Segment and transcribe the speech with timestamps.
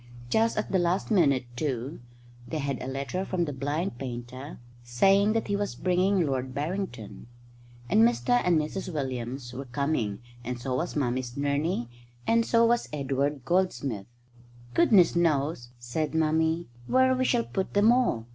[0.31, 1.99] Just at the last minute, too,
[2.47, 7.27] they had a letter from the blind painter saying that he was bringing Lord Barrington.
[7.87, 11.87] And Mr and Mrs Williams were coming, and so was Mummy's nurney,
[12.25, 14.07] and so was Edward Goldsmith.
[14.73, 18.25] "Goodness knows," said Mummy, "where we shall put them all.